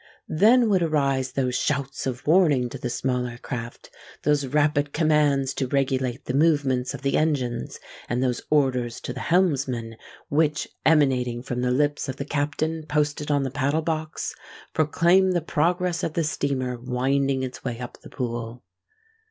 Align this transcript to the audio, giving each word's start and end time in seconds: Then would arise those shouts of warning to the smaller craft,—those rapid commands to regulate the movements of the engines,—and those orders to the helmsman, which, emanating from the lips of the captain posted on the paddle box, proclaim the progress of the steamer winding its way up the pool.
Then 0.27 0.67
would 0.69 0.81
arise 0.81 1.33
those 1.33 1.53
shouts 1.55 2.07
of 2.07 2.25
warning 2.25 2.69
to 2.69 2.79
the 2.79 2.89
smaller 2.89 3.37
craft,—those 3.37 4.47
rapid 4.47 4.93
commands 4.93 5.53
to 5.53 5.67
regulate 5.67 6.25
the 6.25 6.33
movements 6.33 6.95
of 6.95 7.03
the 7.03 7.17
engines,—and 7.17 8.23
those 8.23 8.41
orders 8.49 8.99
to 9.01 9.13
the 9.13 9.19
helmsman, 9.19 9.97
which, 10.27 10.67
emanating 10.87 11.43
from 11.43 11.61
the 11.61 11.69
lips 11.69 12.09
of 12.09 12.15
the 12.15 12.25
captain 12.25 12.83
posted 12.87 13.29
on 13.29 13.43
the 13.43 13.51
paddle 13.51 13.83
box, 13.83 14.33
proclaim 14.73 15.33
the 15.33 15.39
progress 15.39 16.01
of 16.01 16.13
the 16.13 16.23
steamer 16.23 16.79
winding 16.79 17.43
its 17.43 17.63
way 17.63 17.79
up 17.79 17.99
the 18.01 18.09
pool. 18.09 18.63